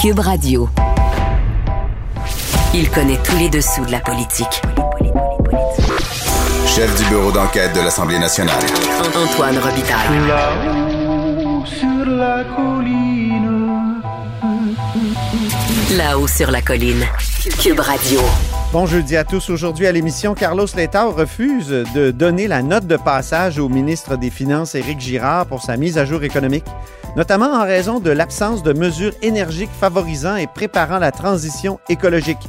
[0.00, 0.66] Cube Radio.
[2.72, 4.62] Il connaît tous les dessous de la politique.
[6.66, 8.62] Chef du bureau d'enquête de l'Assemblée nationale.
[9.14, 10.26] Antoine Robitaille.
[10.26, 14.00] Là-haut sur la colline.
[15.98, 17.04] Là-haut sur la colline.
[17.62, 18.20] Cube Radio.
[18.72, 19.50] Bon jeudi à tous.
[19.50, 24.30] Aujourd'hui à l'émission, Carlos Letao refuse de donner la note de passage au ministre des
[24.30, 26.64] Finances, Éric Girard, pour sa mise à jour économique,
[27.16, 32.48] notamment en raison de l'absence de mesures énergiques favorisant et préparant la transition écologique.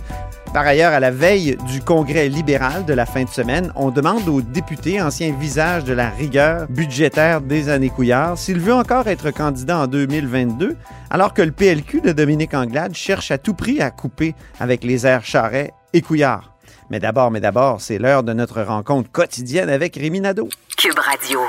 [0.53, 4.27] Par ailleurs, à la veille du congrès libéral de la fin de semaine, on demande
[4.27, 9.31] aux députés, anciens visages de la rigueur budgétaire des années Couillard, s'il veut encore être
[9.31, 10.75] candidat en 2022,
[11.09, 15.07] alors que le PLQ de Dominique Anglade cherche à tout prix à couper avec les
[15.07, 16.53] airs Charret et Couillard.
[16.89, 20.49] Mais d'abord, mais d'abord, c'est l'heure de notre rencontre quotidienne avec Rémi Nadeau.
[20.77, 21.39] Cube Radio.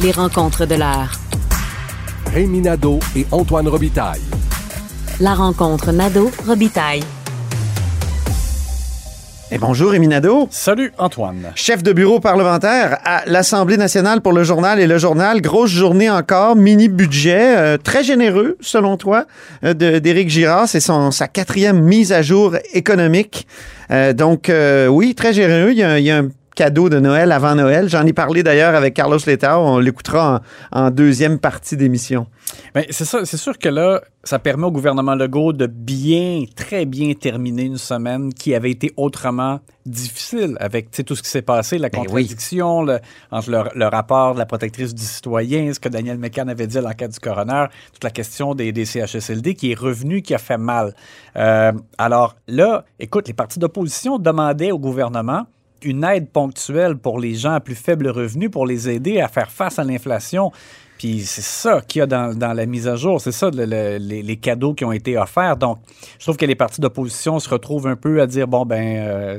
[0.00, 1.10] Les rencontres de l'heure.
[2.34, 4.20] Rémi Nadeau et Antoine Robitaille.
[5.20, 7.02] La rencontre Nadeau-Robitaille.
[9.52, 10.48] Et bonjour Rémi Nadeau.
[10.50, 11.52] Salut Antoine.
[11.54, 15.40] Chef de bureau parlementaire à l'Assemblée nationale pour le journal et le journal.
[15.40, 19.26] Grosse journée encore, mini budget, euh, très généreux selon toi,
[19.64, 20.66] euh, de- d'Éric Girard.
[20.66, 23.46] C'est sa quatrième mise à jour économique.
[23.92, 25.70] Euh, donc euh, oui, très généreux.
[25.70, 27.88] Il y, a, il y a un cadeau de Noël avant Noël.
[27.88, 29.60] J'en ai parlé d'ailleurs avec Carlos Letao.
[29.60, 30.40] On l'écoutera
[30.72, 32.26] en, en deuxième partie d'émission.
[32.74, 36.84] Ben, c'est ça, c'est sûr que là, ça permet au gouvernement Legault de bien, très
[36.86, 41.78] bien terminer une semaine qui avait été autrement difficile avec tout ce qui s'est passé,
[41.78, 42.06] la Ben oui.
[42.06, 42.98] contradiction le-
[43.30, 46.78] entre le, le rapport de la protectrice du citoyen, ce que Daniel McCann avait dit
[46.78, 50.38] à l'enquête du coroner, toute la question des, des CHSLD qui est revenu, qui a
[50.38, 50.94] fait mal.
[51.36, 55.46] Euh, alors là, écoute, les partis d'opposition demandaient au gouvernement
[55.82, 59.50] une aide ponctuelle pour les gens à plus faible revenu pour les aider à faire
[59.50, 60.50] face à l'inflation.
[60.98, 63.64] Puis c'est ça qu'il y a dans, dans la mise à jour, c'est ça le-
[63.66, 65.56] le- les, les cadeaux qui ont été offerts.
[65.56, 65.78] Donc,
[66.18, 69.38] je trouve que les partis d'opposition se retrouvent un peu à dire bon ben, euh,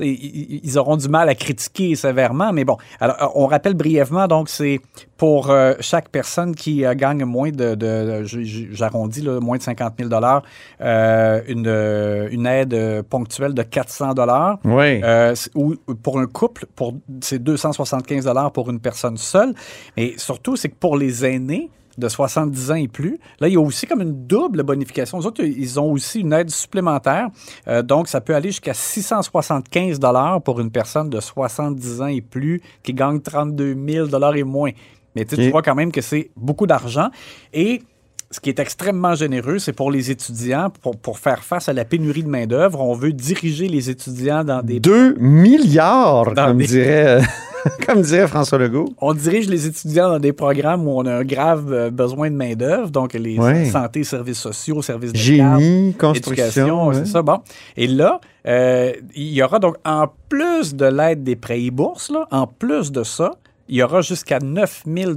[0.00, 2.76] ils, auront du mal à critiquer sévèrement, mais bon.
[3.00, 4.80] Alors, on rappelle brièvement donc c'est
[5.16, 8.24] pour euh, chaque personne qui euh, gagne moins de, de- de-
[8.72, 10.42] j'arrondis là, moins de 50 000 dollars,
[10.80, 14.58] euh, une, euh, une aide euh, ponctuelle de 400 dollars.
[14.64, 15.00] Oui.
[15.02, 19.52] Euh, ou pour un couple, pour, c'est 275 dollars pour une personne seule.
[19.98, 23.56] Et surtout, c'est que pour les aînés de 70 ans et plus, là, il y
[23.56, 25.18] a aussi comme une double bonification.
[25.18, 27.28] Les autres, ils ont aussi une aide supplémentaire.
[27.68, 32.20] Euh, donc, ça peut aller jusqu'à 675 dollars pour une personne de 70 ans et
[32.22, 34.70] plus qui gagne 32 000 dollars et moins.
[35.16, 37.08] Mais tu vois quand même que c'est beaucoup d'argent.
[37.52, 37.82] Et
[38.30, 41.84] ce qui est extrêmement généreux, c'est pour les étudiants, pour, pour faire face à la
[41.84, 42.80] pénurie de main-d'œuvre.
[42.80, 47.20] On veut diriger les étudiants dans des 2 milliards, Dans comme, des- dirait, euh,
[47.86, 48.88] comme dirait François Legault.
[49.00, 52.36] On dirige les étudiants dans des programmes où on a un grave euh, besoin de
[52.36, 53.66] main-d'œuvre, donc les Ouais.
[53.66, 56.88] santé, services sociaux, services de Génie, construction.
[56.88, 56.94] ouais.
[56.96, 57.22] c'est ça.
[57.22, 57.38] Bon.
[57.76, 62.10] Et là, euh, il y aura donc, en plus de l'aide des prêts et bourses,
[62.10, 63.32] là, en plus de ça,
[63.70, 65.12] il y aura jusqu'à 9 000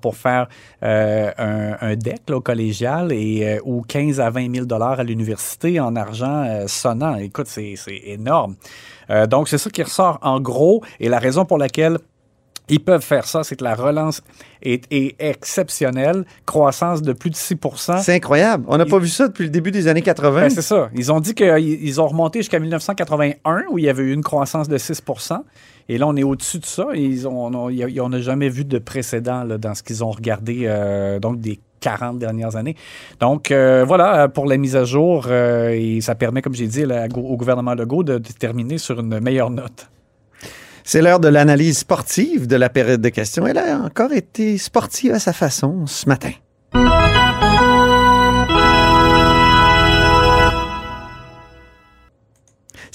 [0.00, 0.48] pour faire
[0.82, 5.02] euh, un, un DEC là, au collégial et, euh, ou 15 à 20 000 à
[5.02, 7.16] l'université en argent euh, sonnant.
[7.16, 8.54] Écoute, c'est c'est énorme.
[9.28, 10.82] Donc, c'est ça qui ressort en gros.
[10.98, 11.98] Et la raison pour laquelle
[12.68, 14.22] ils peuvent faire ça, c'est que la relance
[14.62, 16.24] est, est exceptionnelle.
[16.44, 18.64] Croissance de plus de 6% C'est incroyable.
[18.66, 20.40] On n'a pas vu ça depuis le début des années 80.
[20.40, 20.90] ben, c'est ça.
[20.94, 24.68] Ils ont dit qu'ils ont remonté jusqu'à 1981 où il y avait eu une croissance
[24.68, 25.00] de 6
[25.88, 26.86] Et là, on est au-dessus de ça.
[26.94, 31.20] Ils ont, on n'a jamais vu de précédent là, dans ce qu'ils ont regardé euh,
[31.20, 32.74] donc des 40 dernières années.
[33.20, 35.26] Donc, euh, voilà euh, pour la mise à jour.
[35.28, 39.20] euh, et ça permet, comme j'ai dit, au gouvernement Legault de, de terminer sur une
[39.20, 39.88] meilleure note.
[40.82, 43.46] C'est l'heure de l'analyse sportive de la période de questions.
[43.46, 46.30] Elle a encore été sportive à sa façon ce matin.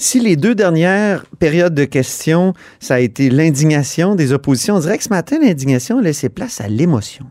[0.02, 4.98] Si les deux dernières périodes de questions, ça a été l'indignation des oppositions, on dirait
[4.98, 7.26] que ce matin, l'indignation a laissé place à l'émotion.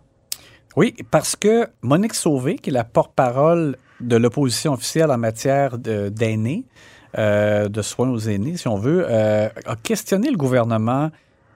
[0.78, 6.64] Oui, parce que Monique Sauvé, qui est la porte-parole de l'opposition officielle en matière d'aînés,
[7.18, 11.12] euh, de soins aux aînés, si on veut, euh, a questionné le gouvernement.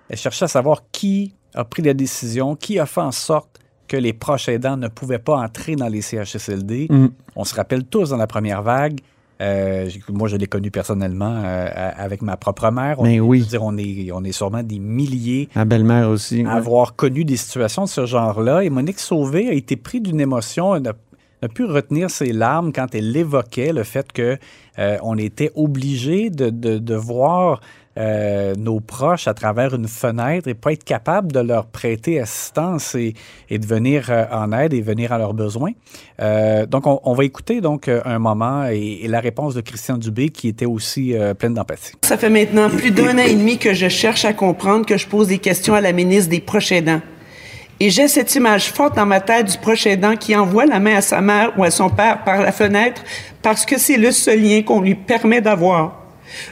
[0.10, 3.96] Elle cherchait à savoir qui a pris la décision, qui a fait en sorte que
[3.96, 6.88] les proches aidants ne pouvaient pas entrer dans les CHSLD.
[6.90, 7.08] Mm.
[7.38, 9.00] On se rappelle tous dans la première vague.
[9.42, 11.68] Euh, moi, je l'ai connu personnellement euh,
[11.98, 13.00] avec ma propre mère.
[13.00, 16.44] On, Mais oui, veux dire, on est, on est sûrement des milliers ma belle-mère aussi.
[16.46, 18.64] à avoir connu des situations de ce genre-là.
[18.64, 20.94] Et Monique Sauvé a été pris d'une émotion, elle n'a
[21.42, 24.38] n'a pu retenir ses larmes quand elle évoquait le fait que
[24.80, 27.60] euh, on était obligé de, de- de voir
[27.98, 32.96] euh, nos proches à travers une fenêtre et pas être capable de leur prêter assistance
[32.96, 33.14] et,
[33.50, 35.72] et de venir euh, en aide et venir à leurs besoins.
[36.22, 39.62] Euh, donc, on, on va écouter donc euh, un moment et, et la réponse de
[39.62, 41.94] Christian Dubé qui était aussi euh, pleine d'empathie.
[42.04, 45.08] Ça fait maintenant plus d'un an et demi que je cherche à comprendre, que je
[45.08, 47.02] pose des questions à la ministre des proches aidants.
[47.82, 50.96] Et j'ai cette image forte dans ma tête du proche aidant qui envoie la main
[50.96, 53.04] à sa mère ou à son père par la fenêtre
[53.42, 56.05] parce que c'est le seul lien qu'on lui permet d'avoir.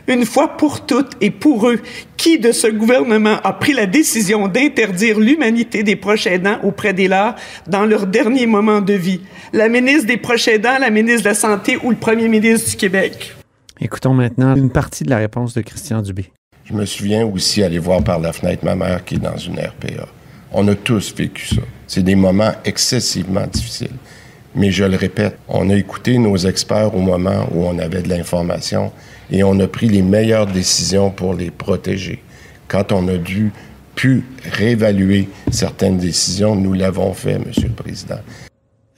[0.08, 1.82] Une fois pour toutes et pour eux,
[2.18, 7.08] qui de ce gouvernement a pris la décision d'interdire l'humanité des proches aidants auprès des
[7.08, 7.36] leurs
[7.68, 9.22] dans leur dernier moment de vie?
[9.52, 12.76] La ministre des proches aidants, la ministre de la Santé ou le premier ministre du
[12.76, 13.34] Québec?
[13.80, 16.32] Écoutons maintenant une partie de la réponse de Christian Dubé.
[16.66, 19.60] Je me souviens aussi aller voir par la fenêtre ma mère qui est dans une
[19.60, 20.08] RPA.
[20.54, 21.62] On a tous vécu ça.
[21.88, 23.98] C'est des moments excessivement difficiles.
[24.56, 28.10] Mais je le répète, on a écouté nos experts au moment où on avait de
[28.10, 28.92] l'information
[29.34, 32.22] et on a pris les meilleures décisions pour les protéger.
[32.68, 33.52] Quand on a dû
[33.96, 38.20] pu réévaluer certaines décisions, nous l'avons fait, Monsieur le Président.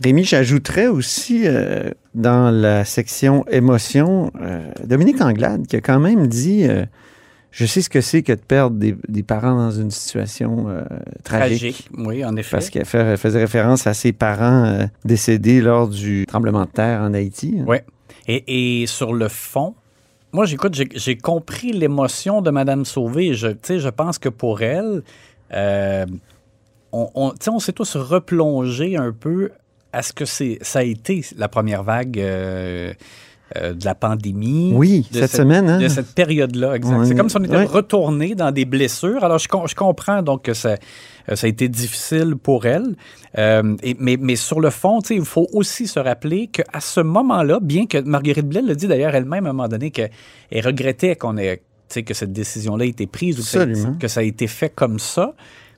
[0.04, 6.28] Rémi, j'ajouterais aussi euh, dans la section émotion, euh, Dominique Anglade qui a quand même
[6.28, 6.86] dit euh,
[7.52, 10.84] Je sais ce que c'est que de perdre des, des parents dans une situation euh,
[11.24, 11.60] tragique.
[11.60, 12.52] Tragique, oui, en effet.
[12.52, 17.14] Parce qu'elle faisait référence à ses parents euh, décédés lors du tremblement de terre en
[17.14, 17.60] Haïti.
[17.66, 17.78] Oui.
[18.28, 19.76] Et, et sur le fond,
[20.36, 23.34] moi, j'écoute, j'ai- compris l'émotion de Mme Sauvé.
[23.36, 25.02] Je, je pense que pour elle,
[25.54, 26.06] euh,
[26.92, 29.52] on, on, s'est tous replongés un peu
[29.94, 32.94] à ce que ça a été la première vague euh,
[33.56, 34.72] euh, de la pandémie.
[34.76, 35.80] Oui, de cette semaine, hein?
[35.80, 37.06] De cette période-là, exact.
[37.06, 39.24] C'est comme si on était retourné dans des blessures.
[39.24, 40.78] Alors, je, je comprends donc que ça,
[41.30, 42.96] euh, ça a été difficile pour elle.
[43.38, 47.60] Euh, et- mais, mais sur le fond, il faut aussi se rappeler qu'à ce moment-là,
[47.62, 50.10] bien que Marguerite Blais le dit d'ailleurs elle-même à un moment donné, qu'elle
[50.54, 51.62] regrettait qu'on ait,
[51.94, 53.66] que cette décision-là ait été prise ou que ça,
[54.00, 55.34] que ça a été fait comme ça.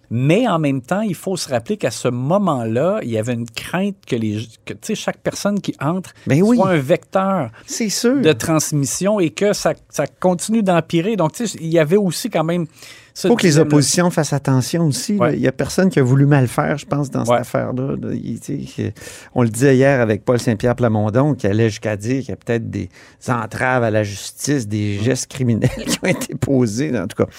[0.10, 3.50] Mais en même temps, il faut se rappeler qu'à ce moment-là, il y avait une
[3.50, 4.48] crainte que, les,
[4.96, 6.56] chaque personne qui entre Ben oui.
[6.58, 8.22] soit un vecteur sûr.
[8.22, 11.16] de transmission et que ça, ça continue d'empirer.
[11.18, 12.66] Donc, il y avait aussi quand même...
[13.24, 15.16] Il faut que les oppositions fassent attention aussi.
[15.16, 15.34] Ouais.
[15.34, 17.26] Il n'y a personne qui a voulu mal faire, je pense, dans Ouais.
[17.26, 17.96] cette affaire-là.
[19.34, 22.36] On le disait hier avec Paul Saint-Pierre Plamondon, qui allait jusqu'à dire qu'il y a
[22.36, 22.90] peut-être des
[23.28, 27.30] entraves à la justice, des gestes criminels qui ont été posés, en tout cas.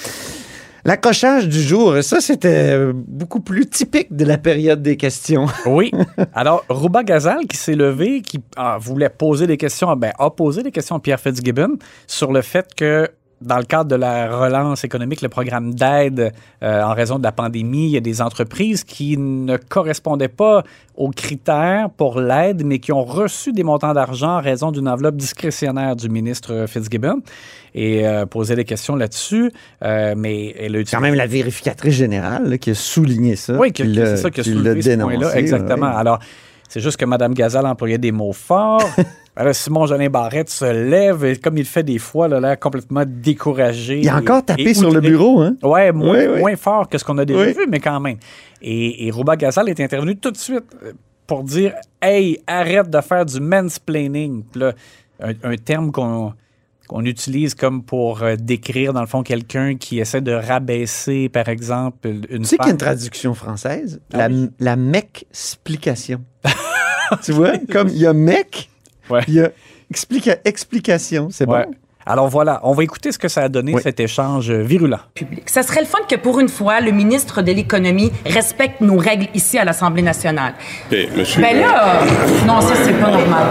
[0.84, 5.46] L'accrochage du jour, ça, c'était beaucoup plus typique de la période des questions.
[5.66, 5.90] Oui.
[6.32, 10.62] Alors, Rouba Gazal, qui s'est levé, qui ah, voulait poser des questions, ben, a posé
[10.62, 11.76] des questions à Pierre Fitzgibbon
[12.06, 13.08] sur le fait que
[13.40, 16.32] dans le cadre de la relance économique, le programme d'aide
[16.62, 20.64] euh, en raison de la pandémie, il y a des entreprises qui ne correspondaient pas
[20.96, 25.16] aux critères pour l'aide, mais qui ont reçu des montants d'argent en raison d'une enveloppe
[25.16, 27.22] discrétionnaire du ministre Fitzgibbon
[27.74, 29.52] et euh, posé des questions là-dessus.
[29.84, 33.54] Euh, mais elle a C'est quand même la vérificatrice générale là, qui a souligné ça.
[33.54, 35.36] oui, qui c'est ça qui a l'a ce point-là.
[35.36, 35.86] Exactement.
[35.86, 35.96] ouais.
[35.96, 36.18] Alors,
[36.68, 38.82] c'est juste que Mme Gazal employait des mots forts.
[39.40, 43.04] Alors, Simon Jolin Barrette se lève et, comme il fait des fois, là, là, complètement
[43.06, 44.00] découragé.
[44.00, 45.54] Il a encore tapé et sur le bureau, hein?
[45.62, 46.40] Ouais, moins, Oui, oui.
[46.40, 47.52] moins fort que ce qu'on a déjà Oui.
[47.52, 48.16] vu, mais quand même.
[48.60, 50.92] Et, et Rouba Gazal est intervenu tout de suite euh,
[51.26, 54.42] pour dire Hey, arrête de faire du mansplaining.
[54.56, 54.72] Là,
[55.22, 56.32] un, un terme qu'on
[56.88, 61.50] qu'on utilise comme pour euh, décrire, dans le fond, quelqu'un qui essaie de rabaisser, par
[61.50, 64.48] exemple, une Tu sais qu'il y a une traduction française, Ah la, oui.
[64.58, 66.22] la mec-explication.
[67.22, 68.70] tu vois, comme il y a mec,
[69.10, 69.20] Ouais.
[69.28, 69.50] il y a
[69.90, 71.28] explica- explication.
[71.30, 71.64] C'est Ouais.
[71.66, 71.70] bon?
[72.10, 73.82] Alors voilà, on va écouter ce que ça a donné, Oui.
[73.82, 75.00] cet échange virulent.
[75.14, 75.42] public.
[75.46, 79.26] Ça serait le fun que pour une fois, le ministre de l'Économie respecte nos règles
[79.34, 80.54] ici à l'Assemblée nationale.
[80.90, 81.42] OK, monsieur.
[81.42, 83.46] Ben là, euh, non, ça, c'est pas normal.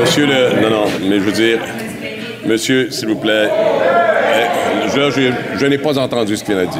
[0.00, 0.62] Monsieur le.
[0.62, 1.58] Non, non, mais je veux dire.
[2.46, 3.48] Monsieur, s'il vous plaît.
[3.50, 4.46] euh,
[4.94, 6.78] Je, je- je n'ai pas entendu ce qu'il a dit.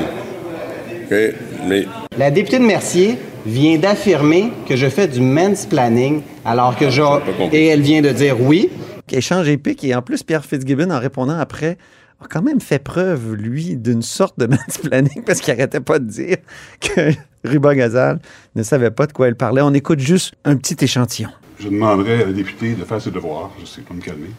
[1.04, 1.34] OK?
[1.66, 1.84] Mais.
[2.18, 7.02] La députée de Mercier vient d'affirmer que je fais du mansplaining alors que je...
[7.02, 7.56] pas compris.
[7.56, 8.70] Et elle vient de dire oui.
[9.10, 9.84] Échange épique.
[9.84, 11.76] Et en plus, Pierre Fitzgibbon, en répondant après,
[12.22, 16.06] a quand même fait preuve, lui, d'une sorte de mansplaining parce qu'il arrêtait pas de
[16.06, 16.38] dire
[16.80, 17.12] que
[17.44, 18.20] Ruba Gazal
[18.54, 19.62] ne savait pas de quoi elle parlait.
[19.62, 21.30] On écoute juste un petit échantillon.
[21.58, 24.30] Je demanderai à la députée de faire ses devoirs, je sais pas me calmer,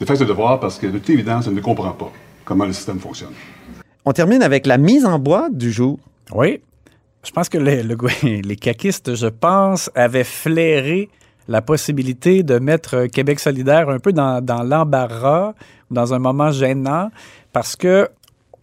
[0.00, 2.12] de faire ses devoirs parce que de toute évidence, elle ne comprend pas
[2.44, 3.32] comment le système fonctionne.
[4.04, 5.98] On termine avec la mise en boîte du jour.
[6.32, 6.60] Oui.
[7.26, 7.96] Je pense que les, le-
[8.42, 11.08] les caquistes, je pense, avaient flairé
[11.48, 15.54] la possibilité de mettre Québec solidaire un peu dans, l'embarras,
[15.90, 17.10] dans un moment gênant,
[17.52, 18.08] parce que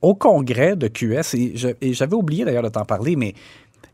[0.01, 3.33] au congrès de QS, et j'avais oublié d'ailleurs de t'en parler, mais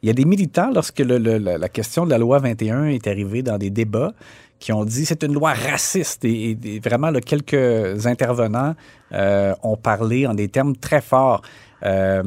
[0.02, 3.44] il y a des militants, lorsque le- la, question de la loi 21 est arrivée
[3.44, 4.14] dans des débats,
[4.60, 6.26] qui ont dit c'est une loi raciste.
[6.26, 8.76] Et, vraiment, quelques intervenants
[9.14, 11.42] euh, ont parlé en des termes très forts.
[11.84, 12.24] Euh,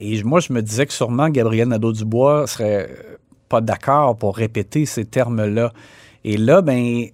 [0.00, 2.88] et moi, je me disais que sûrement Gabriel Nadeau-Dubois serait
[3.48, 5.72] pas d'accord pour répéter ces termes-là.
[6.24, 7.06] Et là, ben,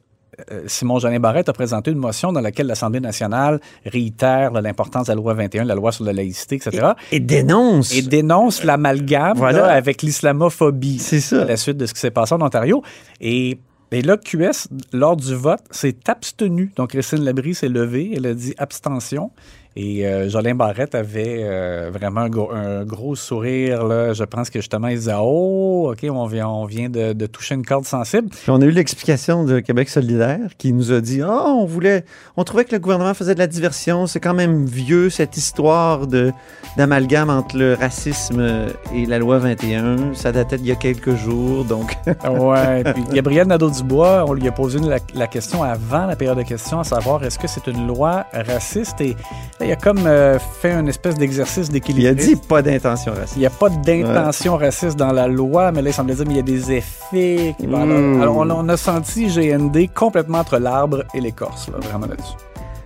[0.50, 5.12] euh, Simon Jeanin Barrette a présenté une motion dans laquelle l'Assemblée nationale réitère l'importance de
[5.12, 6.92] la loi 21, la loi sur la laïcité, etc.
[7.12, 7.94] Et, dénonce.
[7.94, 9.66] Et dénonce l'amalgame Voilà.
[9.66, 10.98] avec l'islamophobie.
[10.98, 11.42] C'est ça.
[11.42, 12.82] À la suite de ce qui s'est passé en Ontario.
[13.20, 13.58] Et,
[13.92, 16.72] et là, QS, lors du vote, s'est abstenu.
[16.76, 18.12] Donc, Christine Labrie s'est levée.
[18.16, 19.30] Elle a dit abstention.
[19.74, 23.84] Et euh, Jolin Barrette avait euh, vraiment un gros, un gros sourire.
[23.84, 24.12] Là.
[24.12, 27.54] Je pense que justement, il disait Oh, OK, on vient, on vient de, de toucher
[27.54, 28.28] une corde sensible.
[28.28, 32.04] Puis on a eu l'explication de Québec solidaire qui nous a dit Ah, on voulait,
[32.36, 34.06] on trouvait que le gouvernement faisait de la diversion.
[34.06, 36.32] C'est quand même vieux cette histoire de
[36.76, 40.14] d'amalgame entre le racisme et la loi 21.
[40.14, 41.96] Ça datait d'il y a quelques jours, donc.
[42.28, 42.84] ouais.
[42.84, 46.80] Puis Gabriel Nadeau-Dubois, on lui a posé la, la, question avant la période de questions,
[46.80, 49.00] à savoir est-ce que c'est une loi raciste?
[49.00, 49.16] Et
[49.64, 52.00] il a comme euh, fait une espèce d'exercice d'équilibre.
[52.02, 53.36] Il a dit pas d'intention raciste.
[53.36, 54.66] Il n'y a pas d'intention ouais.
[54.66, 57.54] raciste dans la loi, mais là, il semblait dire mais il y a des effets.
[57.58, 57.66] Qui...
[57.66, 57.74] Mmh.
[57.74, 62.34] Alors, alors on, on, a senti GND complètement entre l'arbre et l'écorce, vraiment là-dessus.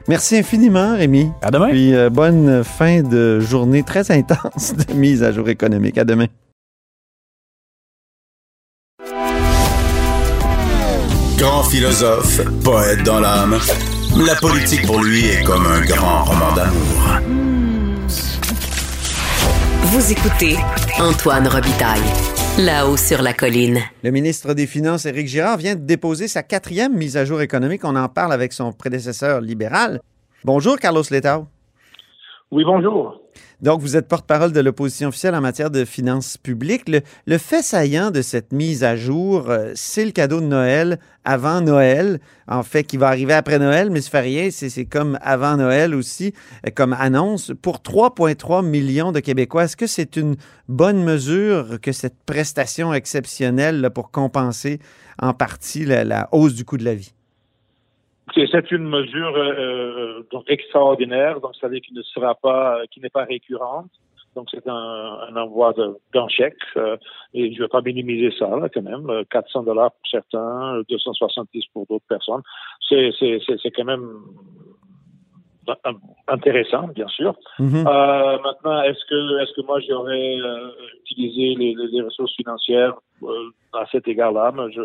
[0.09, 1.31] Merci infiniment, Rémi.
[1.43, 1.71] À demain.
[1.71, 5.99] Puis euh, bonne fin de journée très intense de mise à jour économique.
[5.99, 6.27] À demain.
[11.37, 13.59] Grand philosophe, poète dans l'âme,
[14.25, 17.21] la politique pour lui est comme un grand roman d'amour.
[19.83, 20.57] Vous écoutez
[20.99, 22.01] Antoine Robitaille.
[22.59, 23.81] Là-haut sur la colline.
[24.03, 27.85] Le ministre des Finances, Éric Girard, vient de déposer sa quatrième mise à jour économique.
[27.85, 30.01] On en parle avec son prédécesseur libéral.
[30.45, 31.47] Bonjour, Carlos Letao.
[32.51, 33.21] Oui, bonjour.
[33.63, 36.91] Donc, vous êtes porte-parole de l'opposition officielle en matière de finances publiques.
[36.91, 41.63] Le, fait saillant de cette mise à jour, euh, c'est le cadeau de Noël avant
[41.63, 45.57] Noël, en fait, qui va arriver après Noël, mais ça fait rien, c'est comme avant
[45.57, 46.35] Noël aussi,
[46.67, 49.65] euh, comme annonce, pour 3,3 millions de Québécois.
[49.65, 50.37] Est-ce que c'est une
[50.69, 54.81] bonne mesure que cette prestation exceptionnelle pour compenser
[55.19, 57.15] en partie la hausse du coût de la vie?
[58.37, 63.01] C'est une mesure euh, donc extraordinaire, donc ça veut dire qu'il ne sera pas, qui
[63.01, 63.91] n'est pas récurrente.
[64.35, 65.73] Donc c'est un, un, envoi
[66.13, 66.99] d'un chèque euh,
[67.33, 69.11] et je ne vais pas minimiser ça là, quand même.
[69.31, 72.43] 400 dollars pour certains, 270 pour d'autres personnes.
[72.87, 74.07] C'est quand même
[76.29, 77.35] intéressant, bien sûr.
[77.59, 77.67] Mhm.
[77.67, 77.87] Mm -hmm.
[77.89, 80.71] euh, maintenant, est-ce que est-ce que moi j'aurais euh,
[81.03, 84.47] utilisé les, les, ressources financières euh, à cet égard-là?
[84.77, 84.83] Je,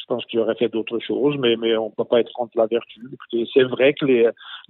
[0.00, 2.66] je pense qu'il aurait fait d'autres choses, mais mais on peut pas être contre la
[2.66, 3.00] vertu.
[3.54, 4.22] C'est vrai que les,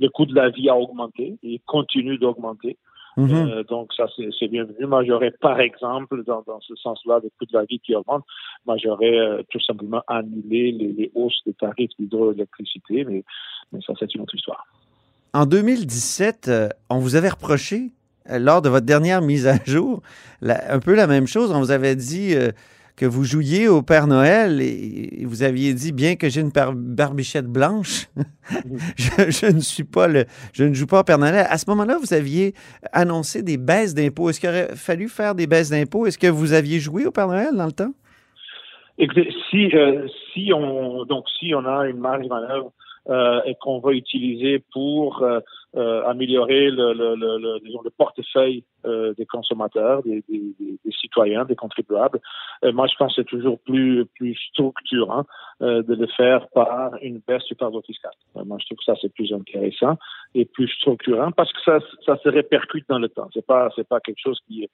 [0.05, 2.77] le coût de la vie a augmenté et continue d'augmenter.
[3.17, 3.25] Mhm.
[3.25, 3.51] Mm -hmm.
[3.53, 4.07] euh, donc ça
[4.39, 4.87] c'est bienvenu.
[4.87, 8.25] Moi j'aurais par exemple dans, dans ce sens-là le coût de la vie qui augmente,
[8.67, 13.23] moi j'aurais euh, tout simplement annulé les, les hausses des tarifs d'hydroélectricité, mais,
[13.71, 14.65] mais ça c'est une autre histoire.
[15.35, 17.93] En 2017, euh, on vous avait reproché,
[18.31, 20.03] euh, lors de votre dernière mise à jour,
[20.43, 21.51] un peu la même chose.
[21.53, 22.51] On vous avait dit euh,
[22.97, 27.47] que vous jouiez au Père Noël et, vous aviez dit, bien que j'ai une barbichette
[27.47, 28.09] blanche,
[28.99, 31.47] je, ne suis pas le, je ne joue pas au Père Noël.
[31.49, 32.53] À ce moment-là, vous aviez
[32.93, 34.29] annoncé des baisses d'impôts.
[34.29, 36.05] Est-ce qu'il aurait fallu faire des baisses d'impôts?
[36.05, 37.95] Est-ce que vous aviez joué au Père Noël dans le temps?
[38.99, 40.07] Écoutez, si, euh,
[40.55, 42.71] on, donc, si on a une marge de manœuvre
[43.09, 45.41] et qu'on va utiliser pour euh,
[45.77, 52.21] euh, améliorer le, le, le, le, portefeuille des consommateurs, des, des, des, citoyens, des contribuables.
[52.65, 55.25] moi, je pense que c'est toujours plus, plus structurant
[55.61, 58.13] de le faire par une baisse du fardeau fiscal.
[58.35, 59.97] moi, je trouve que ça, c'est plus intéressant
[60.35, 63.29] et plus structurant parce que ça, ça se répercute dans le temps.
[63.33, 64.69] C'est pas, c'est pas quelque chose qui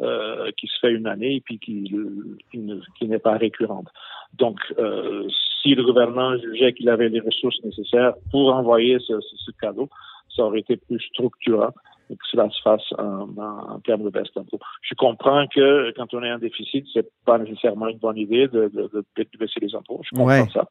[0.00, 1.84] euh, qui se fait une année et puis qui,
[2.50, 3.86] qui, qui n'est pas récurrente.
[4.34, 5.28] Donc, euh,
[5.62, 9.88] si le gouvernement jugeait qu'il avait les ressources nécessaires pour envoyer ce, ce, ce, cadeau,
[10.34, 11.70] ça aurait été plus structurant
[12.10, 14.58] et que cela se fasse en, en, en termes de baisse d'impôts.
[14.82, 18.68] Je comprends que quand on est en déficit, c'est pas nécessairement une bonne idée de,
[18.68, 20.00] de, de, de baisser les impôts.
[20.04, 20.48] Je comprends ouais.
[20.52, 20.66] ça.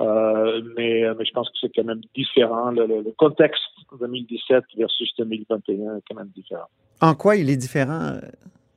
[0.00, 2.70] Euh, mais, mais je pense que c'est quand même différent.
[2.72, 3.62] Le, le, le, contexte
[3.98, 6.66] 2017 versus 2021 est quand même différent.
[7.00, 8.18] En quoi il est différent?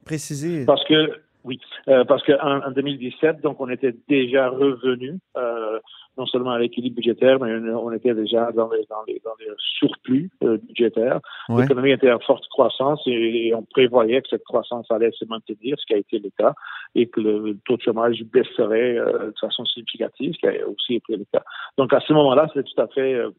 [0.05, 0.65] Préciser?
[0.65, 5.79] Parce que, oui, euh, parce qu'en en 2017, donc, on était déjà revenu, euh,
[6.17, 9.47] non seulement à l'équilibre budgétaire, mais on était déjà dans les, dans les, dans les
[9.57, 11.21] surplus euh, budgétaires.
[11.47, 11.61] Ouais.
[11.61, 15.77] L'économie était en forte croissance et, et, on prévoyait que cette croissance allait se maintenir,
[15.79, 16.53] ce qui a été le cas,
[16.95, 20.95] et que le taux de chômage baisserait euh, de façon significative, ce qui a aussi
[20.95, 21.43] été le cas.
[21.77, 23.29] Donc, à ce moment-là, c'est tout à fait euh,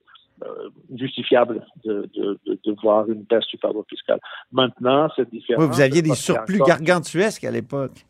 [0.95, 4.19] justifiable de, de, de, de, voir une baisse du fardeau fiscal.
[4.53, 5.63] Maintenant, c'est différent.
[5.63, 6.69] Oui, vous aviez des surplus encore...
[6.69, 8.05] gargantuesques à l'époque.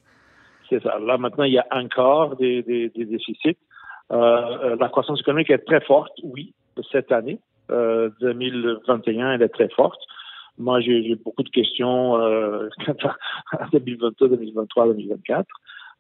[0.69, 0.99] C'est ça.
[0.99, 3.57] Là, maintenant, il y a encore des, des, des déficits.
[4.13, 6.55] Euh, la croissance économique est très forte, oui,
[6.93, 7.41] cette année.
[7.69, 10.01] 2021, elle est très forte.
[10.59, 12.69] Moi, j'ai beaucoup de questions euh,
[13.73, 15.47] 2022, 2023, 2024.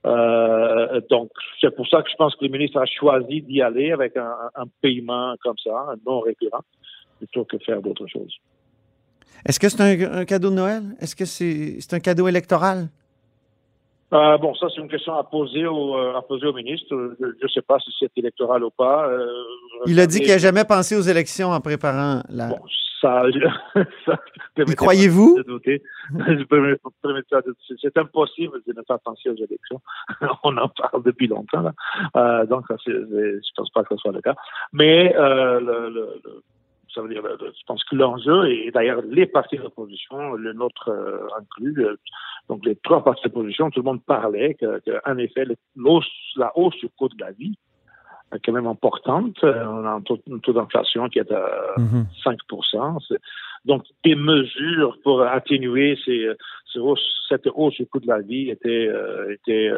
[0.06, 3.92] Euh, donc, c'est pour ça que je pense que le ministre a choisi d'y aller
[3.92, 6.62] avec un, un, paiement comme ça, un non récurrent,
[7.18, 8.34] plutôt que faire d'autres choses.
[9.44, 10.82] Est-ce que c'est un, un, cadeau de Noël?
[11.00, 12.88] Est-ce que c'est un cadeau électoral?
[14.12, 16.86] Euh, bon, ça, c'est une question à poser au, euh, à poser au ministre.
[17.20, 19.06] Je ne sais pas si c'est électoral ou pas.
[19.06, 19.26] Euh,
[19.86, 22.48] Il a dit qu'il n'a jamais pensé aux élections en préparant la.
[22.48, 22.58] Bon,
[23.00, 23.24] ça.
[24.06, 24.18] ça
[24.76, 25.38] croyez-vous?
[27.80, 29.80] C'est impossible de ne pas penser aux élections.
[30.42, 31.62] On en parle depuis longtemps.
[31.62, 31.72] Là.
[32.16, 34.34] Euh, donc, je ne pense pas que ce soit le cas.
[34.72, 36.42] Mais euh, le, le,
[36.94, 41.28] ça veut dire, je pense que l'enjeu, et d'ailleurs les partis d'opposition, le nôtre euh,
[41.38, 41.96] inclus, euh,
[42.48, 45.44] donc les trois partis d'opposition, tout le monde parlait qu'en que, effet,
[46.36, 47.56] la hausse du coût de la vie
[48.44, 49.37] quand même importante.
[49.44, 50.18] Euh, on a un taux,
[50.52, 51.44] d'inflation qui est à
[51.76, 52.04] mm -hmm.
[52.25, 52.38] 5
[53.64, 56.20] Donc, des mesures pour atténuer ces,
[56.70, 59.70] ces hausses, cette hausse du coût de la vie étaient, euh, étaient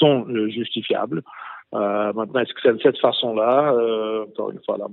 [0.00, 0.16] sont
[0.48, 1.22] justifiables.
[1.74, 4.86] Euh, maintenant, est-ce que c'est de cette façon-là, euh, encore une fois, là,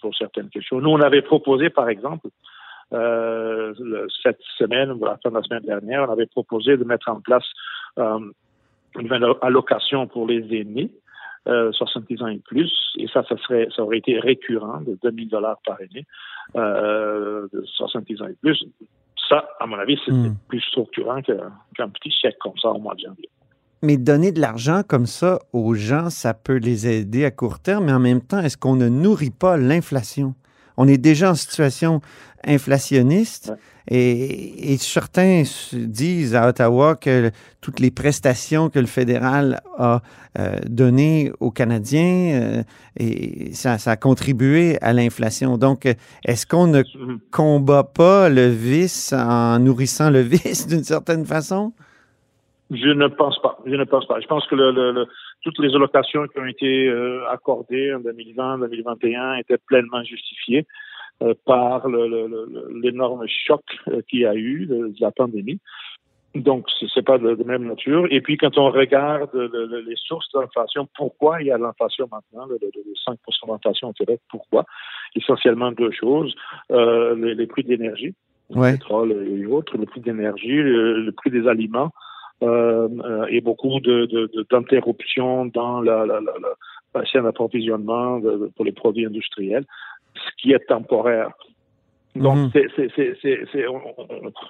[0.00, 0.80] pour certaines questions.
[0.80, 2.28] Nous, on avait proposé, par exemple,
[2.92, 6.84] euh, le, cette semaine, ou la fin de la semaine dernière, on avait proposé de
[6.84, 7.46] mettre en place
[7.98, 8.18] euh,
[8.98, 10.90] une allocation pour les aînés,
[11.48, 15.28] euh, 70 ans et plus, et ça, ça serait, ça aurait été récurrent de 2000
[15.28, 16.06] dollars par année,
[16.56, 18.64] euh, de 70 ans et plus.
[19.28, 20.36] Ça, à mon avis, c'est mm.
[20.48, 23.28] plus structurant qu'un petit chèque comme ça au mois de janvier.
[23.82, 27.86] Mais donner de l'argent comme ça aux gens, ça peut les aider à court terme,
[27.86, 30.34] mais en même temps, est-ce qu'on ne nourrit pas l'inflation?
[30.76, 32.00] On est déjà en situation
[32.44, 33.52] inflationniste
[33.88, 40.02] et, certains disent à Ottawa que toutes les prestations que le fédéral a
[40.38, 42.62] euh, données aux Canadiens, euh,
[42.96, 45.58] et ça, ça, a contribué à l'inflation.
[45.58, 45.86] Donc,
[46.24, 46.82] est-ce qu'on ne
[47.30, 51.72] combat pas le vice en nourrissant le vice d'une certaine façon?
[52.70, 53.58] Je ne pense pas.
[53.66, 54.20] Je ne pense pas.
[54.20, 55.06] Je pense que le, le, le,
[55.42, 60.66] toutes les allocations qui ont été euh, accordées en 2020, 2021 étaient pleinement justifiées
[61.22, 65.60] euh, par l'énorme choc euh, qu'il y a eu de, la pandémie.
[66.34, 68.06] Donc, c'est pas de, de, même nature.
[68.10, 72.56] Et puis, quand on regarde les sources d'inflation, pourquoi il y a l'inflation maintenant, le,
[72.56, 74.64] 5% d'inflation au Québec, pourquoi?
[75.14, 76.34] Essentiellement deux choses.
[76.70, 78.14] Les, les, prix d'énergie,
[78.48, 78.72] ouais.
[78.72, 81.90] le pétrole et autres, le prix d'énergie, le, le prix des aliments,
[82.42, 86.32] et beaucoup d'interruptions de, de, dans la, la, la,
[86.94, 88.20] la chaîne d'approvisionnement
[88.56, 89.64] pour les produits industriels,
[90.14, 91.30] ce qui est temporaire.
[92.14, 93.80] Donc, c'est, on,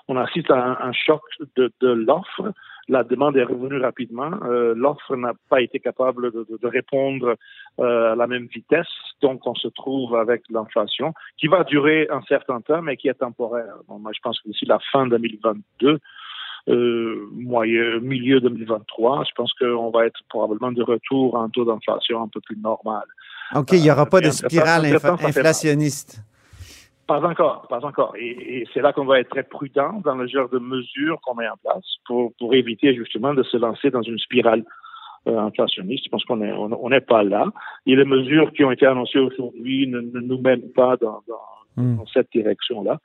[0.09, 1.23] on, assiste à un, un choc
[1.57, 2.53] de, de l'offre.
[2.89, 4.33] La demande est revenue rapidement.
[4.45, 7.37] Euh, l'offre n'a pas été capable de, de, de répondre
[7.79, 8.89] euh, à la même vitesse.
[9.21, 13.15] Donc, on se trouve avec l'inflation qui va durer un certain temps, mais qui est
[13.15, 13.77] temporaire.
[13.87, 16.01] Bon, moi, je pense que d'ici la fin 2022,
[16.69, 21.65] euh, moyen, milieu 2023, je pense qu'on va être probablement de retour à un taux
[21.65, 23.03] d'inflation un peu plus normal.
[23.55, 26.23] OK, il n'y aura pas de spirale inf inflationniste.
[27.07, 28.15] Pas encore, pas encore.
[28.17, 31.35] Et, et c'est là qu'on va être très prudent dans le genre de mesures qu'on
[31.35, 34.65] met en place pour, pour éviter justement de se lancer dans une spirale
[35.27, 36.05] euh, inflationniste.
[36.05, 37.47] Je pense qu'on n'est on, on pas là.
[37.87, 41.41] Et les mesures qui ont été annoncées aujourd'hui ne, ne, nous mènent pas dans, dans
[41.77, 41.97] Mmh.
[41.97, 42.99] dans cette direction-là.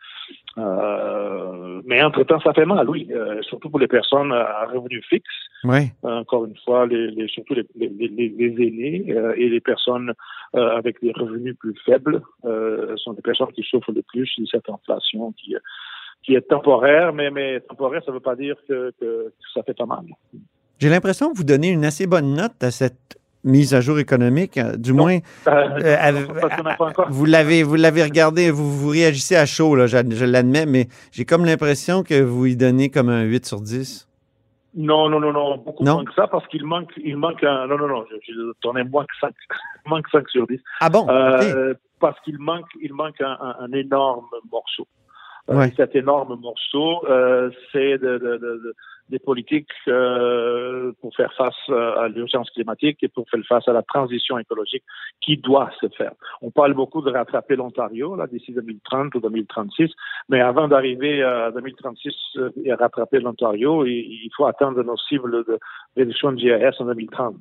[0.58, 5.30] Euh, mais entre-temps, ça fait mal, oui, euh, surtout pour les personnes à revenus fixes.
[5.64, 5.90] Oui.
[6.04, 10.14] Euh, encore une fois, les, les surtout les, les, les aînés euh, et les personnes
[10.54, 15.32] avec des revenus plus faibles sont des personnes qui souffrent le plus de cette inflation
[15.34, 15.56] qui,
[16.24, 19.76] qui est temporaire, mais, mais temporaire, ça ne veut pas dire que, que ça fait
[19.76, 20.06] pas mal.
[20.80, 23.17] J'ai l'impression que vous donnez une assez bonne note à cette
[23.48, 25.04] mise à jour économique, du non.
[25.04, 25.18] moins.
[25.48, 25.52] Euh,
[25.86, 26.12] euh,
[27.10, 30.88] vous l'avez, vous l'avez regardé, vous, vous réagissez à chaud, là, je, je l'admets, mais
[31.12, 34.08] j'ai comme l'impression que vous y donnez comme un 8 sur 10.
[34.76, 35.96] Non, non, non, non, beaucoup non?
[35.96, 38.84] moins que ça, parce qu'il manque, il manque un, non, non, non, je, je donnais
[38.84, 39.34] moins que 5,
[39.88, 40.60] moins que 5 sur 10.
[40.82, 41.08] Ah bon?
[41.10, 41.80] Euh, okay.
[42.00, 44.88] Parce qu'il manque, il manque un, un, un énorme morceau.
[45.48, 45.72] Ouais.
[45.78, 48.76] cet énorme morceau, euh, c'est de, de, de,
[49.10, 53.82] des politiques euh, pour faire face à l'urgence climatique et pour faire face à la
[53.82, 54.84] transition écologique
[55.22, 56.14] qui doit se faire.
[56.42, 59.92] On parle beaucoup de rattraper l'Ontario là d'ici 2030 ou 2036,
[60.30, 62.14] mais avant d'arriver à 2036
[62.64, 65.60] et à rattraper l'Ontario, il, faut atteindre nos cibles de
[65.96, 67.36] réduction de GAS en 2030.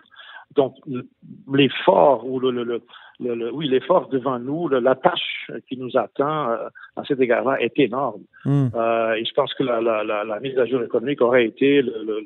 [0.54, 0.74] Donc,
[1.52, 2.64] l'effort ou le, le,
[3.20, 7.61] le, le, oui, l'effort devant nous, la tâche qui nous attend euh, à cet égard-là
[7.61, 8.22] est énorme.
[8.44, 8.68] Mm.
[8.74, 11.82] Euh, et je pense que la, la, la, la, mise à jour économique aurait été
[11.82, 12.24] le,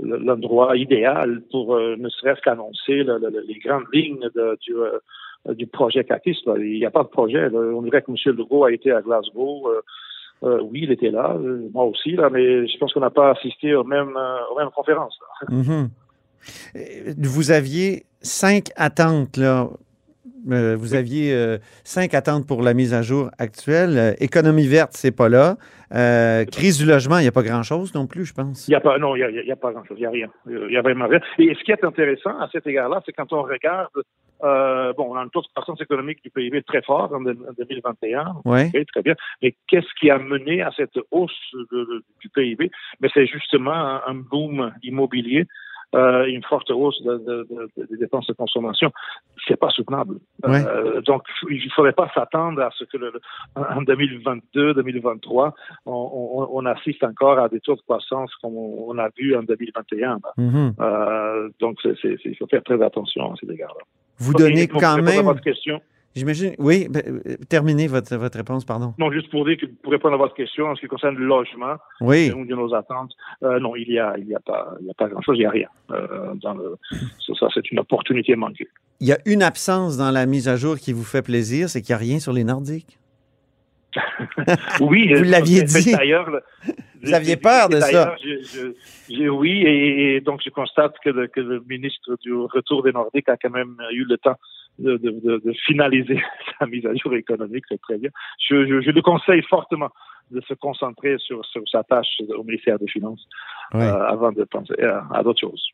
[0.00, 4.74] l'endroit idéal pour euh, ne serait-ce qu'annoncer le- le- les grandes lignes de- du,
[5.54, 6.38] du projet CACIS.
[6.46, 6.54] là.
[6.58, 7.48] Il n'y a pas de projet.
[7.50, 7.58] là.
[7.58, 8.36] On dirait que M.
[8.36, 9.68] Legault a été à Glasgow.
[10.42, 11.36] oui, il était là,
[11.72, 14.16] moi aussi, là, mais je pense qu'on n'a pas assisté aux mêmes,
[14.50, 15.16] aux mêmes conférences.
[15.20, 15.54] là.
[15.56, 15.70] Mhm.
[15.70, 15.86] Euh,
[17.18, 19.68] Vous aviez cinq attentes, là.
[20.50, 23.96] Euh, vous aviez euh, cinq attentes pour la mise à jour actuelle.
[23.96, 25.56] Euh, économie verte, c'est pas là.
[25.94, 28.66] Euh, crise du logement, il n'y a pas grand-chose non plus, je pense.
[28.66, 30.28] Il n'y a pas, non, il y a, y pas grand-chose, il n'y a rien.
[30.50, 31.20] Il n'y a vraiment rien.
[31.38, 33.86] Et ce qui est intéressant à cet égard-là, c'est quand on regarde,
[34.42, 37.38] euh, bon, on a un taux de croissance économique du PIB très fort en, de-
[37.48, 38.24] en 2021.
[38.44, 38.72] Ouais.
[38.74, 39.14] Ok, très bien.
[39.42, 42.68] Mais qu'est-ce qui a mené à cette hausse de- de- du PIB?
[43.00, 45.46] Mais c'est justement un, un boom immobilier.
[45.94, 48.90] Euh, une forte hausse de- de- de- des dépenses de consommation,
[49.46, 50.16] c'est pas soutenable.
[50.44, 50.64] Ouais.
[50.66, 53.12] Euh, donc, il ne faudrait pas s'attendre à ce que le,
[53.56, 55.54] en 2022, 2023,
[55.86, 59.42] on, on, on assiste encore à des taux de croissance comme on, a vu en
[59.42, 60.18] 2021.
[60.22, 60.32] là.
[60.36, 60.74] Mhm.
[60.80, 63.84] Euh, donc, il faut faire très attention à cet égard-là.
[64.18, 65.24] Vous donnez quand même.
[65.24, 65.80] votre question.
[66.14, 66.54] J'imagine.
[66.58, 68.92] Oui, ben, euh, terminez votre, votre réponse, pardon.
[68.98, 71.24] Non, juste pour dire que pour répondre à votre question en ce qui concerne le
[71.24, 72.28] logement, Oui.
[72.34, 74.90] une de nos attentes, euh, non, il y a, il y a pas, il y
[74.90, 75.68] a pas grand-chose, il n'y a rien.
[75.90, 76.76] Euh, dans le,
[77.40, 78.68] ça, c'est une opportunité manquée.
[79.00, 81.80] Il y a une absence dans la mise à jour qui vous fait plaisir, c'est
[81.80, 82.98] qu'il n'y a rien sur les Nordiques?
[84.80, 85.92] Oui, Vous l'aviez dit.
[85.92, 86.42] D'ailleurs, le-
[87.02, 87.86] Vous aviez peur de ça.
[87.86, 88.42] d'ailleurs, je-
[89.08, 92.82] je- je- oui, et, et donc je constate que le, que le ministre du retour
[92.84, 94.36] des Nordiques a quand même eu le temps
[94.78, 96.20] de, de, de, de finaliser
[96.58, 98.10] sa mise à jour économique, c'est très bien.
[98.48, 99.90] Je, je, je le conseille fortement
[100.30, 102.06] de se concentrer sur, sur sa tâche
[102.36, 103.26] au ministère des Finances
[103.74, 103.82] Ouais.
[103.84, 105.66] euh, avant de penser à, à d'autres choses.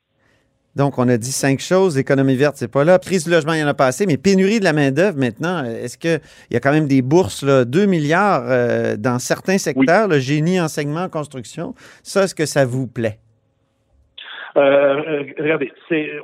[0.77, 1.99] Donc, on a dit cinq choses.
[1.99, 2.99] Économie verte, c'est pas là.
[3.01, 4.07] Crise du logement, il y en a pas assez.
[4.07, 6.21] Mais pénurie de la main-d'œuvre maintenant, est-ce qu'il
[6.53, 10.61] y a quand même des bourses, là, 2 milliards euh, dans certains secteurs, le génie,
[10.61, 11.75] enseignement, construction?
[12.05, 13.19] Ça, est-ce que ça vous plaît?
[14.57, 15.73] Euh, regardez,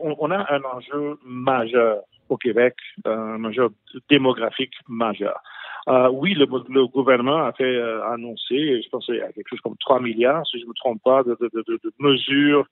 [0.01, 3.69] on a un enjeu majeur au Québec, un enjeu
[4.11, 5.39] démographique majeur.
[5.87, 9.77] Euh, oui, le, le gouvernement a fait euh, annoncer, je pense a quelque chose comme
[9.81, 12.67] 3 milliards, si je ne me trompe pas, de, de, de, de- de mesures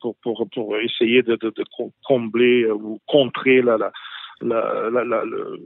[0.00, 3.92] pour, pour, pour essayer de, de, de com- combler euh, ou contrer la, la,
[4.40, 5.60] la, la, la, le-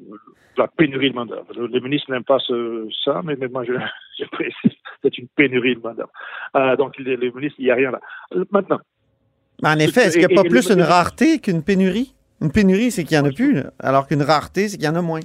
[0.57, 1.47] la pénurie de main-d'œuvre.
[1.55, 3.73] Le, le ministre n'aime pas ce, ça, mais, mais moi, je,
[4.19, 6.11] je précise, c'est une pénurie de main-d'œuvre.
[6.57, 8.01] Euh, donc, le, le ministre, il n'y a rien là.
[8.35, 8.81] Euh, Maintenant,
[9.63, 12.13] en effet, est-ce qu'il n'y a pas et- plus une rareté qu'une pénurie?
[12.41, 14.89] Une pénurie, c'est qu'il n'y en a plus, là, alors qu'une rareté, c'est qu'il y
[14.89, 15.21] en a moins.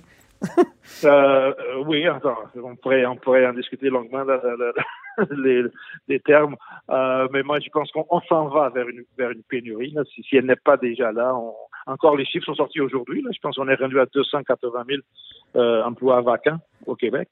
[1.04, 1.54] Euh, euh,
[1.86, 5.64] oui, attends, on pourrait, on pourrait en discuter longuement là, là, là, les,
[6.08, 6.56] les termes,
[6.90, 9.96] euh, mais moi je pense qu'on on s'en va vers une, vers une pénurie.
[10.16, 11.54] Si, si elle n'est pas déjà là, on-
[11.86, 13.22] encore les chiffres sont sortis aujourd'hui.
[13.22, 13.30] Là.
[13.34, 15.02] Je pense qu'on est rendu à 280 000
[15.58, 17.30] euh, emplois vacants au Québec.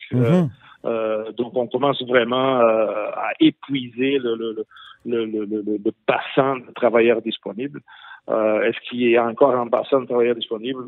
[0.86, 4.66] Euh, donc on commence vraiment à épuiser le, le,
[5.06, 7.82] le, le, le, le- le bassin de travailleurs disponibles.
[8.30, 10.82] Euh, Est-ce qu'il y a encore un bassin de travailleurs disponibles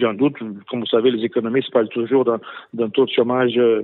[0.00, 0.36] J'en doute.
[0.68, 3.82] Comme vous savez, les économistes parlent toujours d'un taux de chômage euh,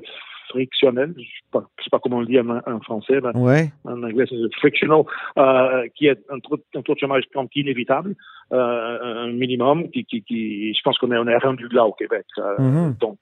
[0.49, 1.13] frictionnel.
[1.17, 3.19] Je ne sais pas, je sais pas comment on le dit en, en français.
[3.23, 3.73] mais Ouais.
[3.85, 5.03] En anglais, c'est frictional,
[5.39, 8.15] euh, qui est un taux, un taux de chômage comme inévitable,
[8.53, 11.93] euh, un minimum qui, qui, qui je pense qu'on est, on est rendu là au
[11.93, 12.25] Québec.
[12.39, 12.95] Euh, Mhm.
[13.01, 13.19] Donc,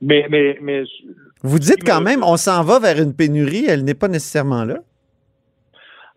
[0.00, 0.82] mais, mais, mais
[1.42, 4.78] Vous dites quand même, on s'en va vers une pénurie, elle n'est pas nécessairement là?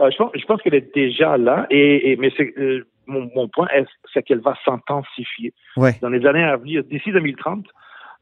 [0.01, 3.29] Euh, je pense, je pense qu'elle est déjà là, et, et- mais c'est, euh, mon,
[3.35, 5.93] mon point, est, c'est qu'elle va s'intensifier Ouais.
[6.01, 7.65] dans les années à venir, d'ici 2030,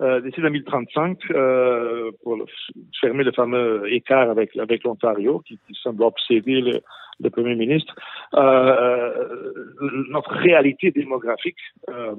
[0.01, 2.45] euh, d'ici 2035, euh, pour le-
[2.99, 6.79] fermer le fameux écart avec, avec l'Ontario, qui, qui semble obséder le,
[7.19, 7.95] le premier ministre.
[8.35, 8.39] Euh,
[9.81, 11.57] euh, notre réalité démographique
[11.89, 12.13] euh,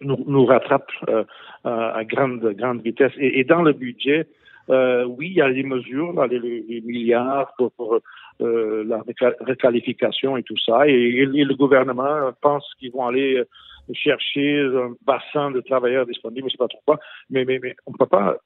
[0.00, 1.24] nous, nous rattrape euh,
[1.64, 3.12] à grande, grande vitesse.
[3.18, 4.26] Et, et dans le budget,
[4.70, 7.98] euh, oui, il y a des mesures, là, les, les milliards pour, pour
[8.40, 9.02] euh, la
[9.40, 10.86] réqualification et tout ça.
[10.88, 13.44] Et, et le gouvernement pense qu'ils vont aller euh,
[13.92, 16.98] chercher un bassin de travailleurs disponibles, je sais pas trop quoi.
[17.30, 18.36] Mais, mais, mais on ne peut pas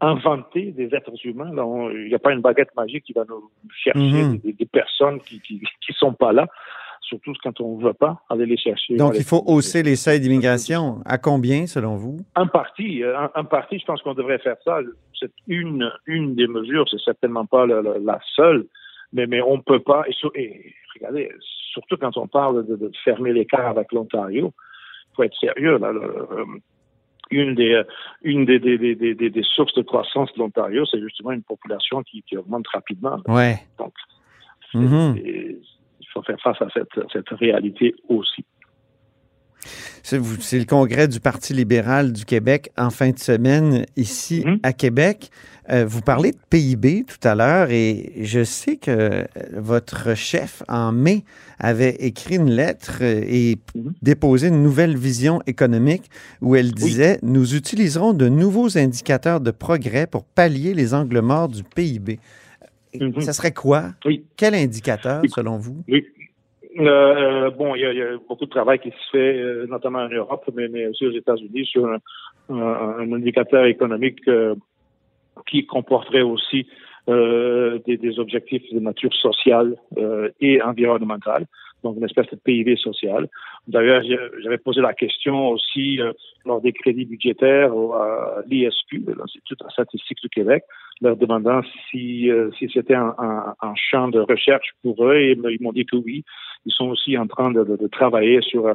[0.00, 1.50] inventer des êtres humains.
[1.94, 3.50] Il n'y a pas une baguette magique qui va nous
[3.84, 4.38] chercher Mhm.
[4.38, 6.46] des, des personnes qui qui, qui sont pas là.
[7.02, 8.96] Surtout quand on ne veut pas aller les chercher.
[8.96, 11.00] Donc, il faut hausser les seuils d'immigration.
[11.04, 12.16] À combien, selon vous?
[12.36, 14.78] un parti, euh, un parti, je pense qu'on devrait faire ça.
[15.20, 18.66] C'est une, une des mesures, c'est certainement pas la, la- la seule,
[19.12, 20.04] mais, mais on peut pas.
[20.34, 21.30] Et, regardez,
[21.72, 24.52] surtout quand on parle de, de fermer l'écart avec l'Ontario,
[25.14, 25.78] faut être sérieux.
[25.78, 26.00] Là, le-
[26.32, 26.44] euh,
[27.30, 27.84] une des, euh,
[28.22, 32.02] une des, des, des, des, des sources de croissance de l'Ontario, c'est justement une population
[32.02, 33.18] qui, qui augmente rapidement.
[33.26, 33.56] Ouais.
[33.78, 33.94] Donc,
[34.74, 35.16] Mhm.
[35.18, 38.44] il faut faire face à cette, cette réalité aussi.
[40.02, 45.30] C'est le congrès du Parti libéral du Québec en fin de semaine ici à Québec.
[45.70, 50.64] Euh, vous parlez de PIB tout à l'heure et je sais que euh, votre chef
[50.68, 51.24] en mai
[51.60, 53.58] avait écrit une lettre euh, et
[54.02, 60.08] déposé une nouvelle vision économique où elle disait Nous utiliserons de nouveaux indicateurs de progrès
[60.08, 62.18] pour pallier les angles morts du PIB.
[63.20, 63.94] Ça serait quoi?
[64.36, 65.84] Quel indicateur, selon vous?
[65.88, 66.04] Oui.
[66.78, 70.48] Euh, bon, il y, a, beaucoup de travail qui se fait, euh, notamment en Europe,
[70.54, 71.98] mais, aussi aux États-Unis, sur un,
[72.48, 74.54] un- un indicateur économique euh,
[75.46, 76.66] qui comporterait aussi
[77.08, 81.46] euh, des, des objectifs de nature sociale euh, et environnementale,
[81.82, 83.28] donc une espèce de PIB social.
[83.66, 84.02] D'ailleurs,
[84.42, 86.12] j'avais posé la question aussi euh,
[86.44, 90.62] lors des crédits budgétaires à l'ISQ, l'Institut de statistique du Québec,
[91.00, 95.32] leur demandant si, euh, si c'était un, un- un champ de recherche pour eux, et
[95.32, 96.24] ils m'ont dit que oui.
[96.64, 98.74] Ils sont aussi en train de, de- de travailler sur euh,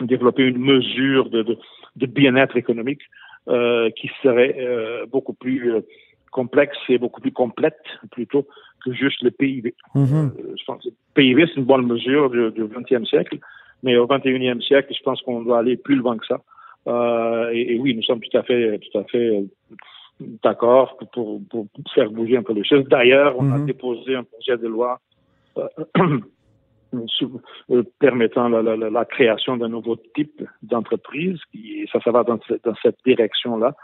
[0.00, 1.58] développer une mesure de, de,
[1.96, 3.02] de bien-être économique
[3.48, 5.80] euh, qui serait euh, beaucoup plus euh,
[6.30, 7.78] complexe et beaucoup plus complète
[8.10, 8.46] plutôt
[8.84, 9.74] que juste le PIB.
[9.94, 10.32] Mhm.
[10.38, 13.38] Euh, je pense que le PIB, c'est une bonne mesure du, du 20e siècle,
[13.82, 16.40] mais au 21e siècle, je pense qu'on doit aller plus loin que ça.
[16.86, 19.42] Euh, et, et oui, nous sommes tout à fait, tout à fait euh,
[20.42, 21.40] d'accord pour,
[21.94, 22.84] faire bouger un peu les choses.
[22.84, 24.98] D'ailleurs, on a déposé un projet de loi
[27.98, 31.38] permettant la, la- la- la création d'un nouveau type d'entreprise.
[31.52, 32.38] qui- Ça, ça va dans
[32.82, 33.74] cette direction-là.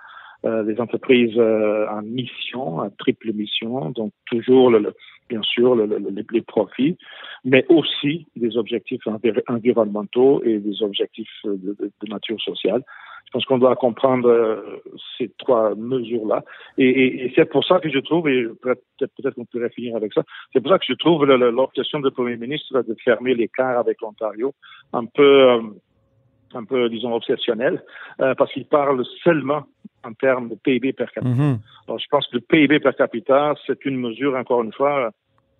[0.44, 4.94] Euh, des entreprises euh, en mission, à triple mission, donc toujours, le, le-
[5.30, 6.98] bien sûr, le- le- le- les profits,
[7.46, 12.83] mais aussi des objectifs envi- environnementaux et des objectifs euh, de, de- de nature sociale.
[13.26, 14.83] Je pense qu'on doit comprendre euh,
[15.16, 16.44] ces trois mesures-là.
[16.76, 19.96] Et, et- et c'est pour ça que je trouve, et peut-être peut-être qu'on pourrait finir
[19.96, 23.78] avec ça, c'est pour ça que je trouve l'obsession du Premier ministre de fermer l'écart
[23.78, 24.52] avec l'Ontario
[24.92, 25.59] un peu,
[26.52, 27.83] un peu, disons, obsessionnel,
[28.20, 29.62] euh, parce qu'il parle seulement
[30.05, 31.29] en termes de PIB per capita.
[31.35, 31.59] Mhm.
[31.87, 35.11] Alors, je pense que le PIB per capita, c'est une mesure, encore une fois,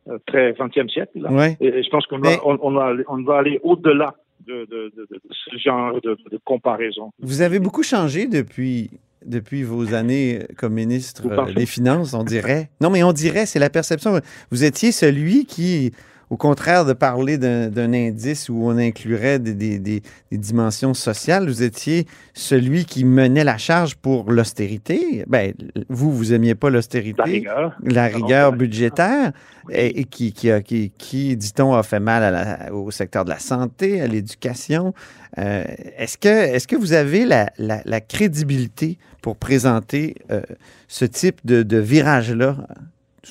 [0.09, 1.13] euh, très 20e siècle.
[1.21, 1.33] là.
[1.33, 1.57] Ouais.
[1.61, 4.15] Et, je pense qu'on doit, on, on doit aller- on doit aller au-delà
[4.47, 7.11] de, de, de- de ce genre de, comparaison.
[7.21, 8.91] Vous avez beaucoup changé depuis,
[9.25, 11.23] depuis vos années comme ministre
[11.55, 12.69] des Finances, on dirait.
[12.81, 14.21] Non, mais on dirait, c'est la perception.
[14.51, 15.93] Vous étiez celui qui,
[16.31, 21.47] au contraire de parler d'un indice où on inclurait des, des- des- des dimensions sociales,
[21.47, 25.25] vous étiez celui qui menait la charge pour l'austérité.
[25.27, 25.53] Ben,
[25.89, 27.15] vous, vous aimiez pas l'austérité.
[27.19, 27.77] La rigueur.
[27.85, 28.59] La rigueur ouais.
[28.59, 29.33] budgétaire,
[29.71, 33.25] et, et qui, qui, a- qui, qui, dit-on, a fait mal à la- au secteur
[33.25, 34.95] de la santé, à l'éducation.
[35.39, 35.65] Euh,
[35.99, 40.43] est-ce, que, vous avez la, la- la crédibilité pour présenter euh,
[40.89, 42.57] ce type de, de virage-là?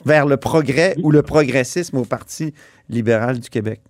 [0.06, 2.54] Vers le progrès ou le progressisme au Parti
[2.90, 3.82] libéral du Québec?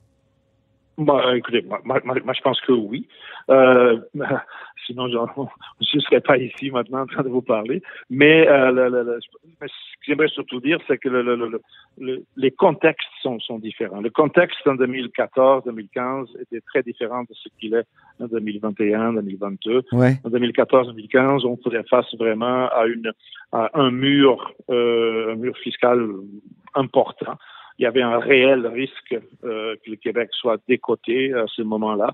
[0.97, 3.07] Bah, écoutez, moi, je pense que oui.
[3.49, 3.99] Euh,
[4.85, 5.07] sinon,
[5.81, 7.81] je ne serais pas ici maintenant en train de vous parler.
[8.09, 9.19] Mais, euh, le- le- le-
[9.61, 11.61] mais ce que j'aimerais surtout dire, c'est que le- le- le-
[11.99, 14.01] le- les contextes sont, sont différents.
[14.01, 17.85] Le contexte en 2014-2015 était très différent de ce qu'il est
[18.19, 19.83] en 2021-2022.
[19.91, 20.17] Ouais.
[20.23, 23.11] En 2014-2015, on faisait face vraiment à, une,
[23.51, 26.07] à un mur, euh, un mur fiscal
[26.75, 27.37] important.
[27.79, 32.13] Il y avait un réel risque euh, que le Québec soit décoté à ce moment-là.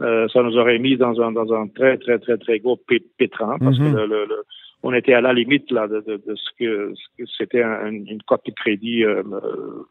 [0.00, 3.04] Euh, ça nous aurait mis dans un, dans un très, très, très, très gros pé-
[3.18, 3.92] pétrin parce Mhm.
[3.92, 4.42] que le, le- le-
[4.82, 6.92] on était à la limite là, de, de, de ce que,
[7.38, 9.82] c'était un- une cote de crédit euh, euh,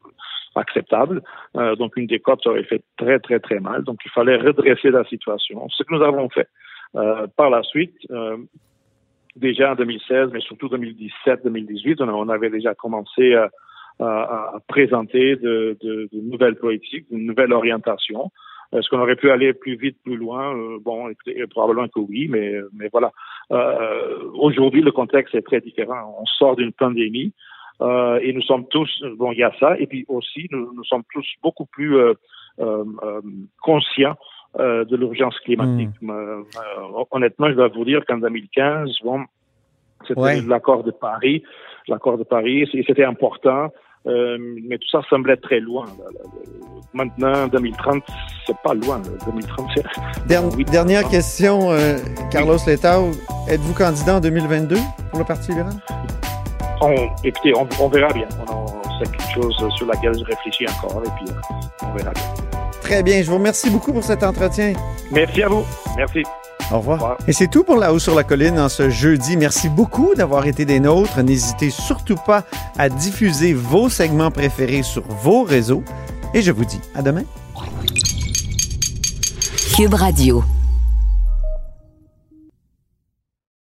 [0.56, 1.22] acceptable.
[1.58, 3.84] Euh, donc, une des cotes aurait fait très, très, très mal.
[3.84, 5.68] Donc, il fallait redresser la situation.
[5.70, 6.48] Ce que nous avons fait.
[7.38, 7.96] Par la suite,
[9.36, 13.50] déjà en 2016, mais surtout 2017-2018, on, avait déjà commencé à,
[14.68, 18.32] présenter de, de- de nouvelles politiques, une nouvelle orientation.
[18.72, 20.56] Est-ce qu'on aurait pu aller plus vite, plus loin?
[20.56, 23.12] Euh, Bon, écoutez, probablement que oui, mais, mais voilà.
[23.52, 26.16] Euh, Aujourd'hui, le contexte est très différent.
[26.20, 27.34] On sort d'une pandémie
[27.82, 30.84] euh, et nous sommes tous, bon, il y a ça, et puis aussi, nous, nous
[30.84, 32.14] sommes tous beaucoup plus euh,
[32.60, 33.22] euh, euh,
[33.62, 34.18] conscients
[34.60, 35.90] euh, de l'urgence climatique.
[36.04, 39.24] Euh, euh, honnêtement, je dois vous dire qu'en 2015, bon,
[40.08, 40.42] c'était Ouais.
[40.42, 41.44] l'accord de Paris,
[41.88, 43.72] l'accord de Paris, c'était important.
[44.08, 45.86] Euh, mais tout ça semblait très loin.
[45.86, 46.66] là, là, là.
[46.94, 48.04] Maintenant, 2030,
[48.48, 48.98] c'est pas loin.
[48.98, 49.26] là.
[49.26, 49.84] 2030, c'est...
[50.28, 51.98] Der- dernière question, euh,
[52.32, 53.12] Carlos Letao.
[53.48, 54.76] Êtes-vous candidat en 2022
[55.12, 55.74] pour le Parti libéral?
[56.82, 58.28] On, écoutez, on, on verra bien.
[59.04, 62.24] C'est quelque chose sur laquelle je réfléchis encore, et puis euh, on verra bien.
[62.82, 63.22] Très bien.
[63.22, 64.74] Je vous remercie beaucoup pour cet entretien.
[65.12, 65.64] Merci à vous.
[65.98, 66.24] Merci.
[66.72, 67.18] Au revoir.
[67.28, 69.38] Et c'est tout pour La Haut sur la Colline en ce jeudi.
[69.38, 71.22] Merci beaucoup d'avoir été des nôtres.
[71.22, 72.44] N'hésitez surtout pas
[72.78, 75.84] à diffuser vos segments préférés sur vos réseaux.
[76.34, 77.24] Et je vous dis à demain.
[79.76, 80.44] Cube Radio.